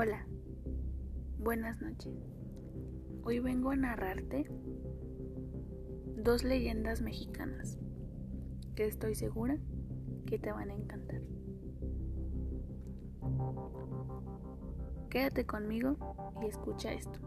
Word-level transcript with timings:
Hola, 0.00 0.24
buenas 1.40 1.82
noches. 1.82 2.14
Hoy 3.24 3.40
vengo 3.40 3.70
a 3.70 3.76
narrarte 3.76 4.48
dos 6.18 6.44
leyendas 6.44 7.02
mexicanas 7.02 7.80
que 8.76 8.86
estoy 8.86 9.16
segura 9.16 9.58
que 10.24 10.38
te 10.38 10.52
van 10.52 10.70
a 10.70 10.76
encantar. 10.76 11.20
Quédate 15.10 15.46
conmigo 15.46 15.96
y 16.42 16.46
escucha 16.46 16.92
esto. 16.92 17.18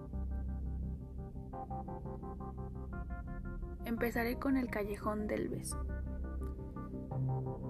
Empezaré 3.84 4.40
con 4.40 4.55
el 4.55 4.70
Callejón 4.70 5.27
del 5.27 5.49
Beso, 5.49 5.85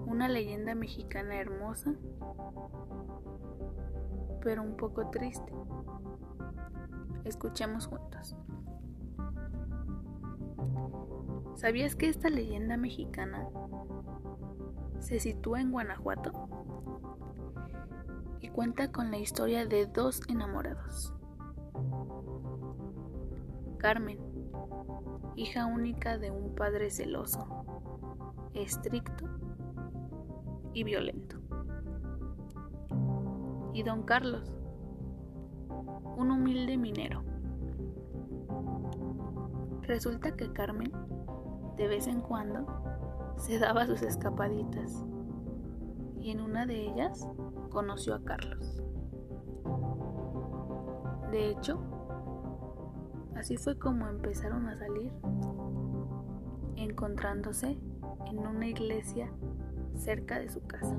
una 0.06 0.28
leyenda 0.28 0.76
mexicana 0.76 1.40
hermosa 1.40 1.92
pero 4.42 4.62
un 4.62 4.76
poco 4.76 5.08
triste. 5.10 5.52
Escuchemos 7.24 7.86
juntos. 7.86 8.36
¿Sabías 11.54 11.94
que 11.94 12.08
esta 12.08 12.28
leyenda 12.28 12.76
mexicana 12.76 13.48
se 14.98 15.20
sitúa 15.20 15.60
en 15.60 15.70
Guanajuato? 15.70 16.48
Y 18.40 18.48
cuenta 18.48 18.90
con 18.90 19.10
la 19.10 19.18
historia 19.18 19.66
de 19.66 19.86
dos 19.86 20.20
enamorados. 20.28 21.14
Carmen, 23.78 24.18
hija 25.36 25.66
única 25.66 26.18
de 26.18 26.30
un 26.30 26.54
padre 26.54 26.90
celoso, 26.90 27.64
estricto 28.54 29.28
y 30.72 30.84
violento 30.84 31.41
y 33.72 33.82
don 33.82 34.02
Carlos, 34.02 34.52
un 36.16 36.30
humilde 36.30 36.76
minero. 36.76 37.22
Resulta 39.82 40.36
que 40.36 40.52
Carmen, 40.52 40.92
de 41.76 41.88
vez 41.88 42.06
en 42.06 42.20
cuando, 42.20 42.66
se 43.36 43.58
daba 43.58 43.86
sus 43.86 44.02
escapaditas 44.02 45.04
y 46.20 46.30
en 46.30 46.40
una 46.40 46.66
de 46.66 46.86
ellas 46.86 47.28
conoció 47.70 48.14
a 48.14 48.22
Carlos. 48.22 48.82
De 51.30 51.48
hecho, 51.48 51.80
así 53.34 53.56
fue 53.56 53.78
como 53.78 54.06
empezaron 54.06 54.68
a 54.68 54.76
salir, 54.76 55.12
encontrándose 56.76 57.78
en 58.26 58.46
una 58.46 58.66
iglesia 58.66 59.32
cerca 59.94 60.38
de 60.38 60.50
su 60.50 60.60
casa. 60.66 60.96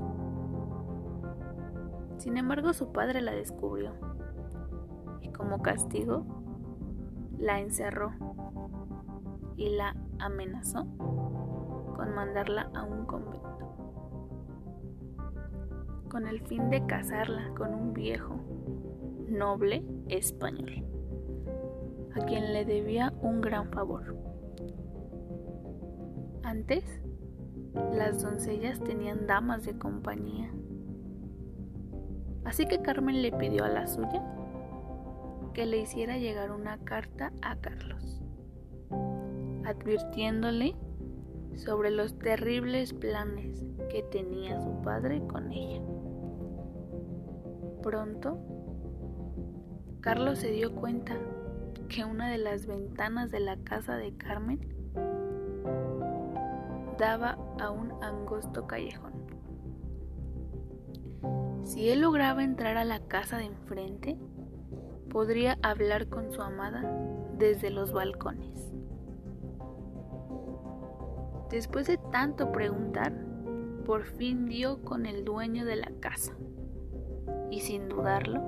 Sin 2.18 2.36
embargo, 2.36 2.72
su 2.72 2.92
padre 2.92 3.20
la 3.20 3.32
descubrió 3.32 3.92
y 5.20 5.30
como 5.30 5.62
castigo 5.62 6.24
la 7.38 7.60
encerró 7.60 8.12
y 9.56 9.70
la 9.76 9.96
amenazó 10.18 10.86
con 11.96 12.14
mandarla 12.14 12.70
a 12.74 12.84
un 12.84 13.06
convento, 13.06 13.58
con 16.08 16.26
el 16.26 16.40
fin 16.40 16.70
de 16.70 16.84
casarla 16.86 17.52
con 17.56 17.74
un 17.74 17.92
viejo 17.92 18.36
noble 19.28 19.84
español, 20.08 20.84
a 22.14 22.24
quien 22.24 22.52
le 22.52 22.64
debía 22.64 23.12
un 23.20 23.40
gran 23.40 23.70
favor. 23.70 24.16
Antes, 26.42 26.84
las 27.92 28.22
doncellas 28.22 28.80
tenían 28.80 29.26
damas 29.26 29.64
de 29.64 29.76
compañía 29.78 30.52
Así 32.44 32.66
que 32.66 32.82
Carmen 32.82 33.22
le 33.22 33.32
pidió 33.32 33.64
a 33.64 33.68
la 33.68 33.86
suya 33.86 34.22
que 35.54 35.66
le 35.66 35.78
hiciera 35.78 36.18
llegar 36.18 36.50
una 36.50 36.78
carta 36.78 37.32
a 37.40 37.56
Carlos, 37.56 38.20
advirtiéndole 39.64 40.74
sobre 41.54 41.90
los 41.92 42.18
terribles 42.18 42.92
planes 42.92 43.64
que 43.88 44.02
tenía 44.02 44.60
su 44.60 44.82
padre 44.82 45.24
con 45.28 45.52
ella. 45.52 45.80
Pronto, 47.82 48.38
Carlos 50.00 50.40
se 50.40 50.50
dio 50.50 50.74
cuenta 50.74 51.16
que 51.88 52.04
una 52.04 52.30
de 52.30 52.38
las 52.38 52.66
ventanas 52.66 53.30
de 53.30 53.40
la 53.40 53.56
casa 53.58 53.96
de 53.96 54.16
Carmen 54.16 54.60
daba 56.98 57.38
a 57.60 57.70
un 57.70 57.92
angosto 58.02 58.66
callejón. 58.66 59.33
Si 61.64 61.88
él 61.88 62.02
lograba 62.02 62.44
entrar 62.44 62.76
a 62.76 62.84
la 62.84 63.00
casa 63.00 63.38
de 63.38 63.44
enfrente, 63.44 64.18
podría 65.08 65.58
hablar 65.62 66.08
con 66.08 66.30
su 66.30 66.42
amada 66.42 66.82
desde 67.38 67.70
los 67.70 67.92
balcones. 67.92 68.74
Después 71.50 71.86
de 71.86 71.98
tanto 72.12 72.52
preguntar, 72.52 73.14
por 73.86 74.04
fin 74.04 74.46
dio 74.46 74.82
con 74.82 75.06
el 75.06 75.24
dueño 75.24 75.64
de 75.64 75.76
la 75.76 75.90
casa 76.00 76.36
y 77.50 77.60
sin 77.60 77.88
dudarlo, 77.88 78.42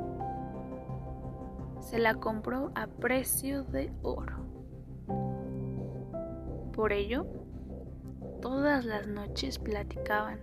se 1.81 1.98
la 1.98 2.16
compró 2.16 2.71
a 2.75 2.87
precio 2.87 3.65
de 3.65 3.93
oro. 4.03 4.37
Por 6.72 6.93
ello, 6.93 7.27
todas 8.43 8.84
las 8.84 9.06
noches 9.06 9.59
platicaban, 9.59 10.41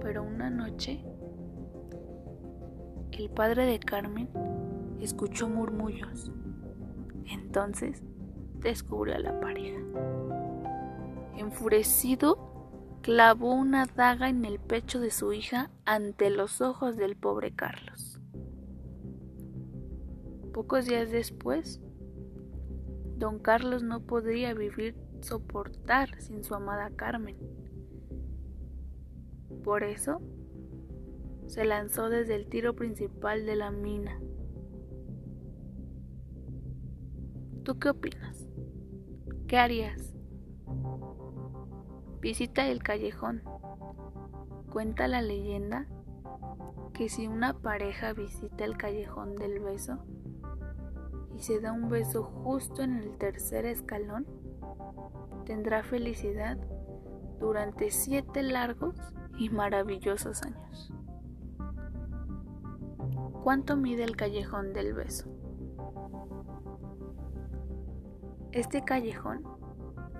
pero 0.00 0.22
una 0.22 0.50
noche 0.50 1.04
el 3.12 3.30
padre 3.30 3.66
de 3.66 3.78
Carmen 3.78 4.28
escuchó 5.00 5.48
murmullos. 5.48 6.30
Entonces 7.26 8.02
descubrió 8.60 9.14
a 9.14 9.18
la 9.18 9.40
pareja. 9.40 9.80
Enfurecido, 11.36 12.98
clavó 13.02 13.54
una 13.54 13.86
daga 13.86 14.28
en 14.28 14.44
el 14.44 14.58
pecho 14.58 15.00
de 15.00 15.10
su 15.10 15.32
hija 15.32 15.70
ante 15.84 16.30
los 16.30 16.60
ojos 16.60 16.96
del 16.96 17.16
pobre 17.16 17.54
Carlos. 17.54 18.20
Pocos 20.52 20.86
días 20.86 21.10
después, 21.10 21.80
don 23.16 23.38
Carlos 23.38 23.82
no 23.82 24.00
podría 24.00 24.54
vivir 24.54 24.96
soportar 25.20 26.20
sin 26.20 26.42
su 26.42 26.54
amada 26.54 26.90
Carmen. 26.96 27.36
Por 29.62 29.84
eso 29.84 30.20
se 31.48 31.64
lanzó 31.64 32.10
desde 32.10 32.34
el 32.34 32.46
tiro 32.46 32.74
principal 32.74 33.46
de 33.46 33.56
la 33.56 33.70
mina. 33.70 34.20
¿Tú 37.64 37.78
qué 37.78 37.90
opinas? 37.90 38.46
¿Qué 39.46 39.56
harías? 39.56 40.14
Visita 42.20 42.68
el 42.68 42.82
callejón. 42.82 43.42
Cuenta 44.70 45.08
la 45.08 45.22
leyenda 45.22 45.86
que 46.92 47.08
si 47.08 47.26
una 47.26 47.58
pareja 47.58 48.12
visita 48.12 48.64
el 48.64 48.76
callejón 48.76 49.36
del 49.36 49.60
beso 49.60 49.98
y 51.34 51.40
se 51.40 51.60
da 51.60 51.72
un 51.72 51.88
beso 51.88 52.24
justo 52.24 52.82
en 52.82 52.96
el 52.96 53.16
tercer 53.16 53.64
escalón, 53.64 54.26
tendrá 55.46 55.82
felicidad 55.82 56.58
durante 57.40 57.90
siete 57.90 58.42
largos 58.42 58.96
y 59.38 59.48
maravillosos 59.48 60.42
años. 60.42 60.92
¿Cuánto 63.48 63.78
mide 63.78 64.04
el 64.04 64.14
callejón 64.14 64.74
del 64.74 64.92
beso? 64.92 65.26
Este 68.52 68.84
callejón 68.84 69.42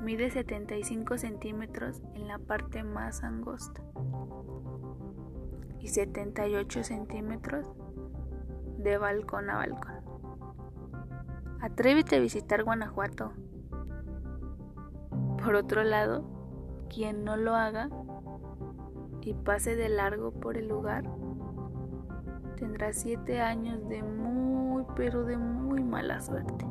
mide 0.03 0.31
75 0.31 1.19
centímetros 1.19 2.01
en 2.15 2.27
la 2.27 2.39
parte 2.39 2.83
más 2.85 3.23
angosta 3.23 3.83
y 5.79 5.89
78 5.89 6.83
centímetros 6.83 7.71
de 8.79 8.97
balcón 8.97 9.51
a 9.51 9.57
balcón. 9.57 10.01
Atrévete 11.61 12.17
a 12.17 12.21
visitar 12.21 12.65
Guanajuato. 12.65 13.35
Por 15.45 15.55
otro 15.55 15.85
lado, 15.85 16.25
quien 16.89 17.25
no 17.25 17.37
lo 17.37 17.55
haga 17.55 17.91
y 19.21 19.35
pase 19.35 19.77
de 19.77 19.91
largo 19.91 20.33
por 20.33 20.57
el 20.57 20.69
lugar, 20.69 21.05
tendrá 22.59 22.93
siete 22.93 23.41
años 23.41 23.89
de 23.89 24.03
muy, 24.03 24.85
pero 24.97 25.25
de 25.25 25.37
muy 25.37 25.83
mala 25.83 26.21
suerte. 26.21 26.67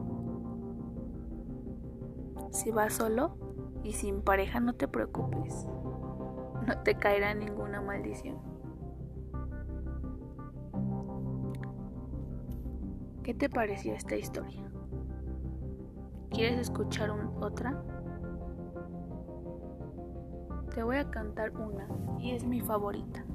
Si 2.51 2.71
vas 2.71 2.93
solo 2.93 3.37
y 3.83 3.93
sin 3.93 4.21
pareja, 4.21 4.59
no 4.59 4.73
te 4.73 4.87
preocupes. 4.87 5.65
No 6.67 6.77
te 6.83 6.95
caerá 6.95 7.33
ninguna 7.33 7.81
maldición. 7.81 8.37
¿Qué 13.23 13.33
te 13.33 13.49
pareció 13.49 13.93
esta 13.93 14.15
historia? 14.15 14.69
¿Quieres 16.29 16.59
escuchar 16.59 17.11
otra? 17.39 17.81
Te 20.73 20.83
voy 20.83 20.97
a 20.97 21.09
cantar 21.09 21.51
una 21.55 21.87
y 22.19 22.31
es 22.31 22.45
mi 22.45 22.59
favorita. 22.61 23.25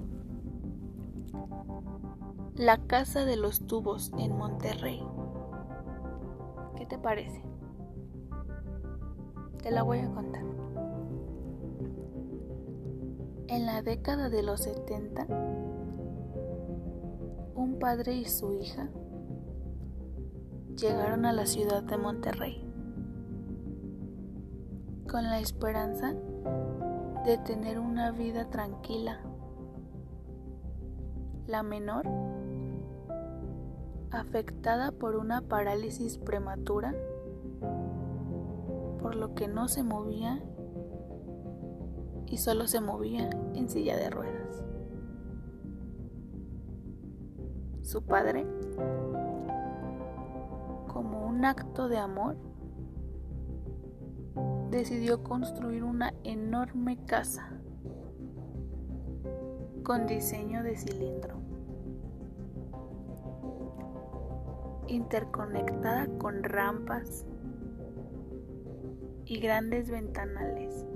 La 2.56 2.78
Casa 2.86 3.24
de 3.24 3.36
los 3.36 3.66
Tubos 3.66 4.12
en 4.18 4.36
Monterrey. 4.36 5.02
¿Qué 6.76 6.86
te 6.86 6.98
parece? 6.98 7.42
Te 9.62 9.70
la 9.70 9.82
voy 9.82 10.00
a 10.00 10.10
contar. 10.10 10.44
En 13.48 13.66
la 13.66 13.82
década 13.82 14.28
de 14.28 14.42
los 14.42 14.60
70, 14.60 15.26
un 17.54 17.78
padre 17.78 18.14
y 18.14 18.24
su 18.24 18.52
hija 18.54 18.88
llegaron 20.76 21.26
a 21.26 21.32
la 21.32 21.46
ciudad 21.46 21.82
de 21.82 21.96
Monterrey 21.98 22.72
con 25.12 25.24
la 25.24 25.40
esperanza 25.40 26.14
de 27.26 27.36
tener 27.38 27.78
una 27.78 28.12
vida 28.12 28.48
tranquila. 28.48 29.20
La 31.46 31.62
menor, 31.62 32.08
afectada 34.10 34.92
por 34.92 35.16
una 35.16 35.40
parálisis 35.42 36.18
prematura, 36.18 36.94
por 39.00 39.16
lo 39.16 39.34
que 39.34 39.48
no 39.48 39.68
se 39.68 39.82
movía 39.82 40.40
y 42.26 42.36
solo 42.36 42.66
se 42.66 42.80
movía 42.80 43.28
en 43.54 43.68
silla 43.68 43.96
de 43.96 44.10
ruedas. 44.10 44.64
Su 47.82 48.02
padre, 48.02 48.46
como 50.86 51.26
un 51.26 51.44
acto 51.44 51.88
de 51.88 51.98
amor, 51.98 52.36
decidió 54.70 55.22
construir 55.22 55.84
una 55.84 56.14
enorme 56.22 57.04
casa 57.04 57.61
con 59.82 60.06
diseño 60.06 60.62
de 60.62 60.76
cilindro, 60.76 61.36
interconectada 64.86 66.06
con 66.18 66.44
rampas 66.44 67.26
y 69.24 69.40
grandes 69.40 69.90
ventanales 69.90 70.86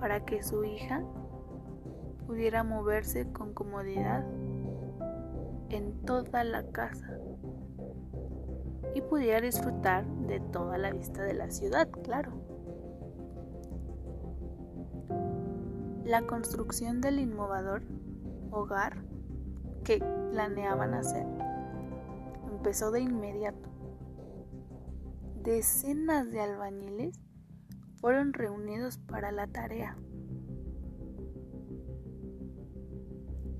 para 0.00 0.24
que 0.24 0.42
su 0.42 0.64
hija 0.64 1.02
pudiera 2.26 2.62
moverse 2.62 3.32
con 3.32 3.54
comodidad 3.54 4.24
en 5.70 6.02
toda 6.04 6.44
la 6.44 6.66
casa 6.70 7.18
y 8.94 9.00
pudiera 9.00 9.40
disfrutar 9.40 10.06
de 10.26 10.40
toda 10.40 10.78
la 10.78 10.90
vista 10.90 11.22
de 11.22 11.34
la 11.34 11.50
ciudad, 11.50 11.88
claro. 12.02 12.47
La 16.08 16.26
construcción 16.26 17.02
del 17.02 17.18
innovador 17.18 17.82
hogar 18.50 19.04
que 19.84 19.98
planeaban 20.30 20.94
hacer 20.94 21.26
empezó 22.50 22.90
de 22.90 23.00
inmediato. 23.00 23.68
Decenas 25.42 26.30
de 26.30 26.40
albañiles 26.40 27.20
fueron 28.00 28.32
reunidos 28.32 28.96
para 28.96 29.32
la 29.32 29.48
tarea. 29.48 29.98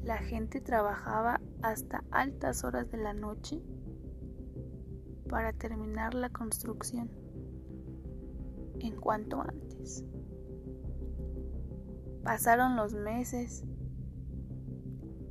La 0.02 0.16
gente 0.16 0.62
trabajaba 0.62 1.42
hasta 1.60 2.02
altas 2.10 2.64
horas 2.64 2.90
de 2.90 2.96
la 2.96 3.12
noche 3.12 3.60
para 5.28 5.52
terminar 5.52 6.14
la 6.14 6.30
construcción 6.30 7.10
en 8.80 8.96
cuanto 8.96 9.42
antes. 9.42 10.02
Pasaron 12.22 12.76
los 12.76 12.94
meses 12.94 13.64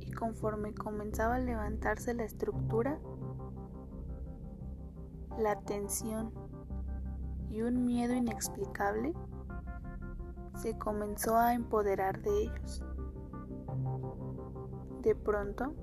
y 0.00 0.10
conforme 0.12 0.74
comenzaba 0.74 1.36
a 1.36 1.40
levantarse 1.40 2.14
la 2.14 2.24
estructura, 2.24 2.98
la 5.38 5.60
tensión 5.60 6.32
y 7.50 7.62
un 7.62 7.84
miedo 7.84 8.14
inexplicable 8.14 9.14
se 10.56 10.76
comenzó 10.76 11.36
a 11.36 11.54
empoderar 11.54 12.20
de 12.20 12.42
ellos. 12.42 12.84
De 15.02 15.14
pronto, 15.14 15.74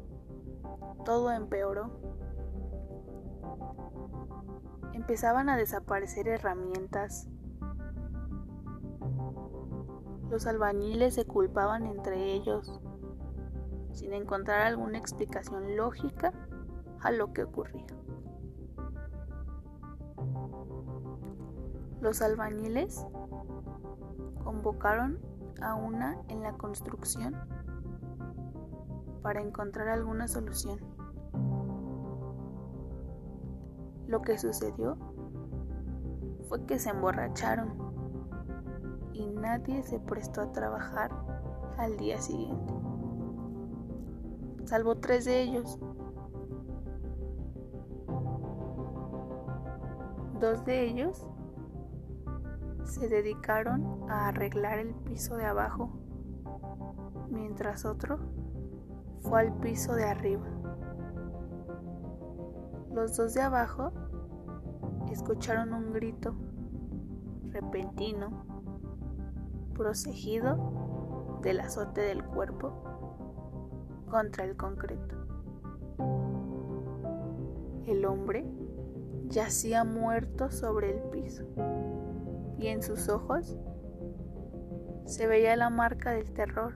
todo 1.05 1.31
empeoró 1.31 2.15
empezaban 5.05 5.49
a 5.49 5.57
desaparecer 5.57 6.27
herramientas. 6.27 7.27
Los 10.29 10.47
albañiles 10.47 11.13
se 11.13 11.25
culpaban 11.25 11.85
entre 11.85 12.33
ellos, 12.33 12.81
sin 13.93 14.13
encontrar 14.13 14.61
alguna 14.61 14.97
explicación 14.97 15.77
lógica 15.77 16.33
a 17.01 17.11
lo 17.11 17.31
que 17.31 17.43
ocurría. 17.43 17.85
Los 22.01 22.21
albañiles 22.21 23.05
convocaron 24.43 25.19
a 25.61 25.75
una 25.75 26.17
en 26.27 26.41
la 26.41 26.53
construcción 26.53 27.35
para 29.21 29.41
encontrar 29.41 29.87
alguna 29.87 30.27
solución. 30.27 30.79
Lo 34.07 34.21
que 34.21 34.37
sucedió 34.37 34.97
fue 36.47 36.65
que 36.65 36.77
se 36.77 36.89
emborracharon 36.89 37.84
y 39.15 39.27
nadie 39.27 39.81
se 39.83 39.99
prestó 39.99 40.41
a 40.41 40.51
trabajar 40.51 41.11
al 41.77 41.97
día 41.97 42.19
siguiente, 42.19 42.73
salvo 44.65 44.97
tres 44.97 45.25
de 45.25 45.41
ellos. 45.41 45.79
Dos 50.39 50.65
de 50.65 50.83
ellos 50.83 51.25
se 52.83 53.07
dedicaron 53.07 54.09
a 54.09 54.27
arreglar 54.27 54.79
el 54.79 54.93
piso 54.93 55.37
de 55.37 55.45
abajo, 55.45 55.89
mientras 57.29 57.85
otro 57.85 58.19
fue 59.21 59.41
al 59.41 59.53
piso 59.59 59.95
de 59.95 60.03
arriba. 60.03 60.45
Los 62.91 63.15
dos 63.15 63.33
de 63.33 63.41
abajo 63.41 63.91
escucharon 65.09 65.73
un 65.73 65.93
grito 65.93 66.35
repentino, 67.51 68.54
proseguido 69.75 71.39
del 71.43 71.59
azote 71.59 72.01
del 72.01 72.23
cuerpo 72.23 72.73
contra 74.09 74.45
el 74.45 74.55
concreto. 74.55 75.15
El 77.85 78.05
hombre 78.05 78.45
yacía 79.27 79.83
muerto 79.83 80.49
sobre 80.49 80.91
el 80.91 81.01
piso 81.09 81.43
y 82.57 82.67
en 82.67 82.81
sus 82.81 83.09
ojos 83.09 83.55
se 85.05 85.27
veía 85.27 85.55
la 85.55 85.69
marca 85.69 86.11
del 86.11 86.31
terror, 86.31 86.73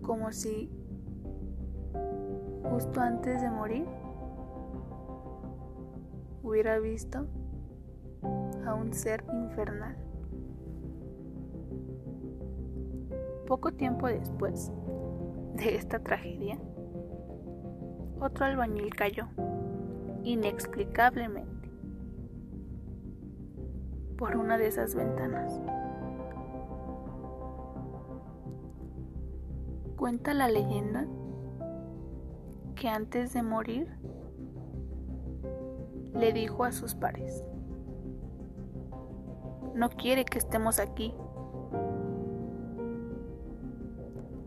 como 0.00 0.32
si 0.32 0.70
justo 2.70 3.00
antes 3.00 3.42
de 3.42 3.50
morir, 3.50 3.86
hubiera 6.42 6.78
visto 6.78 7.26
a 8.66 8.74
un 8.74 8.92
ser 8.92 9.24
infernal. 9.32 9.96
Poco 13.46 13.72
tiempo 13.72 14.08
después 14.08 14.72
de 15.54 15.76
esta 15.76 16.00
tragedia, 16.00 16.58
otro 18.20 18.44
albañil 18.44 18.94
cayó, 18.94 19.28
inexplicablemente, 20.24 21.70
por 24.18 24.36
una 24.36 24.58
de 24.58 24.66
esas 24.66 24.94
ventanas. 24.94 25.60
Cuenta 29.96 30.34
la 30.34 30.48
leyenda 30.48 31.06
que 32.74 32.88
antes 32.88 33.32
de 33.32 33.42
morir 33.42 33.88
le 36.14 36.32
dijo 36.32 36.64
a 36.64 36.72
sus 36.72 36.94
pares, 36.94 37.44
no 39.76 39.90
quiere 39.90 40.24
que 40.24 40.38
estemos 40.38 40.80
aquí. 40.80 41.14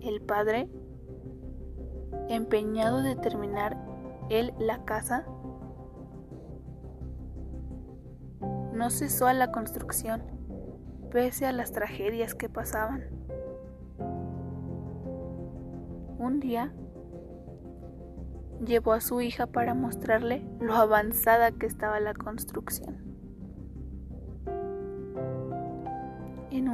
El 0.02 0.22
padre, 0.22 0.68
empeñado 2.30 3.04
de 3.04 3.16
terminar 3.16 3.78
él 4.30 4.54
la 4.60 4.84
casa, 4.86 5.26
no 8.74 8.90
cesó 8.90 9.28
a 9.28 9.34
la 9.34 9.52
construcción 9.52 10.24
pese 11.12 11.46
a 11.46 11.52
las 11.52 11.72
tragedias 11.72 12.34
que 12.34 12.50
pasaban. 12.50 13.04
Un 16.18 16.40
día, 16.40 16.74
llevó 18.66 18.94
a 18.94 19.02
su 19.02 19.22
hija 19.22 19.48
para 19.48 19.74
mostrarle 19.74 20.46
lo 20.60 20.76
avanzada 20.76 21.52
que 21.52 21.66
estaba 21.66 22.00
la 22.00 22.14
construcción. 22.14 23.09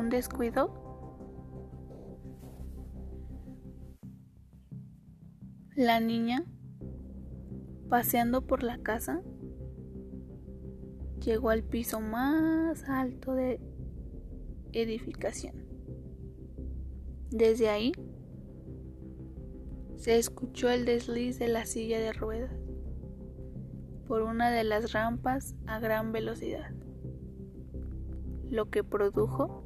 Un 0.06 0.12
descuido, 0.12 0.86
La 5.76 6.00
niña, 6.00 6.46
paseando 7.90 8.48
por 8.48 8.64
la 8.64 8.78
casa, 8.78 9.22
llegó 11.20 11.50
al 11.50 11.64
piso 11.64 12.00
más 12.00 12.88
alto 12.88 13.34
de 13.34 13.60
edificación. 14.72 15.66
Desde 17.30 17.68
ahí 17.68 17.92
se 19.98 20.18
escuchó 20.18 20.70
el 20.70 20.86
desliz 20.86 21.40
de 21.40 21.50
la 21.50 21.66
silla 21.66 22.00
de 22.00 22.14
ruedas 22.14 22.54
por 24.08 24.22
una 24.22 24.52
de 24.52 24.64
las 24.64 24.94
rampas 24.94 25.56
a 25.66 25.80
gran 25.80 26.14
velocidad, 26.14 26.72
lo 28.50 28.70
que 28.70 28.84
produjo 28.84 29.65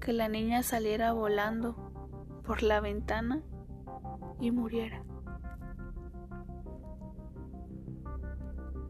que 0.00 0.12
la 0.12 0.28
niña 0.28 0.62
saliera 0.62 1.12
volando 1.12 1.76
por 2.44 2.62
la 2.62 2.80
ventana 2.80 3.42
y 4.40 4.50
muriera. 4.50 5.04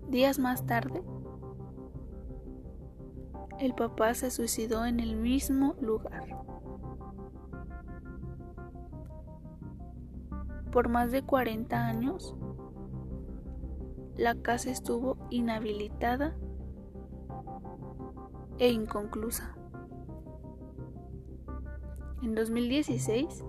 Días 0.09 0.38
más 0.38 0.64
tarde, 0.67 1.02
el 3.59 3.75
papá 3.75 4.14
se 4.14 4.31
suicidó 4.31 4.87
en 4.87 5.00
el 5.00 5.17
mismo 5.17 5.75
lugar. 5.81 6.37
Por 10.73 10.88
más 10.88 11.11
de 11.11 11.23
40 11.23 11.87
años, 11.87 12.35
la 14.17 14.35
casa 14.37 14.71
estuvo 14.71 15.17
inhabilitada 15.31 16.37
e 18.59 18.71
inconclusa. 18.71 19.60
En 22.23 22.35
2016, 22.35 23.45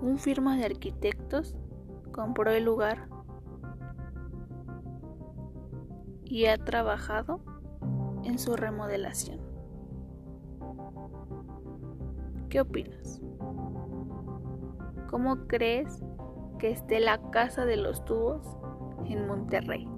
un 0.00 0.16
firma 0.18 0.56
de 0.56 0.64
arquitectos 0.66 1.56
compró 2.12 2.52
el 2.52 2.64
lugar 2.64 3.08
y 6.24 6.46
ha 6.46 6.56
trabajado 6.56 7.40
en 8.22 8.38
su 8.38 8.54
remodelación. 8.54 9.40
¿Qué 12.48 12.60
opinas? 12.60 13.20
¿Cómo 15.10 15.48
crees 15.48 16.04
que 16.60 16.70
esté 16.70 17.00
la 17.00 17.20
Casa 17.30 17.64
de 17.64 17.76
los 17.76 18.04
Tubos 18.04 18.46
en 19.06 19.26
Monterrey? 19.26 19.88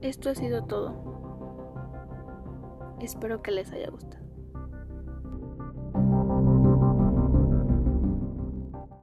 Esto 0.00 0.30
ha 0.30 0.34
sido 0.34 0.64
todo. 0.64 1.17
Espero 3.00 3.42
que 3.42 3.50
les 3.50 3.70
haya 3.72 3.90
gustado. 3.90 4.17